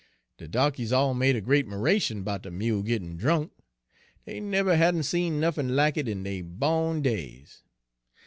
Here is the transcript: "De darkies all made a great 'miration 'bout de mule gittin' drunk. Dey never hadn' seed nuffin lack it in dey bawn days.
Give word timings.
"De 0.39 0.47
darkies 0.47 0.91
all 0.91 1.13
made 1.13 1.35
a 1.35 1.41
great 1.41 1.67
'miration 1.67 2.23
'bout 2.23 2.41
de 2.41 2.49
mule 2.49 2.81
gittin' 2.81 3.15
drunk. 3.17 3.51
Dey 4.25 4.39
never 4.39 4.75
hadn' 4.75 5.03
seed 5.03 5.33
nuffin 5.33 5.75
lack 5.75 5.95
it 5.95 6.07
in 6.07 6.23
dey 6.23 6.41
bawn 6.41 7.03
days. 7.03 7.61